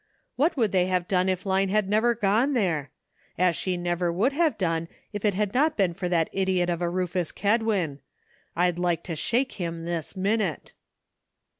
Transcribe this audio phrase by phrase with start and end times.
[0.35, 2.89] What would they have done if Line had never gone there?
[3.37, 6.81] as she never would have done if it had not been for that idiot of
[6.81, 7.99] a Rufus Kedwin.
[8.55, 10.73] I'd like to shake him this minute